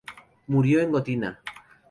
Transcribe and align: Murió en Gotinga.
Murió 0.47 0.79
en 0.81 0.89
Gotinga. 0.91 1.37